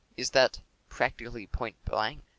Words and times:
Is 0.17 0.31
that 0.31 0.61
''£ractically 0.89 1.51
point 1.51 1.75
blank 1.85 2.23